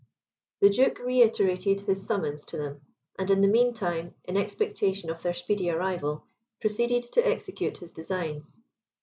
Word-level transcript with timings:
The 0.61 0.69
Duke 0.71 0.97
reiterated 0.97 1.81
his 1.81 2.03
summons 2.07 2.43
to 2.45 2.57
them, 2.57 2.81
and 3.19 3.29
in 3.29 3.41
the 3.41 3.47
mean 3.47 3.71
time, 3.71 4.15
in 4.23 4.35
expectation 4.35 5.11
of 5.11 5.21
their 5.21 5.35
speedy 5.35 5.69
arrival, 5.69 6.23
proceeded 6.59 7.03
to 7.13 7.21
execute 7.27 7.77
his 7.77 7.91
designs. 7.91 8.59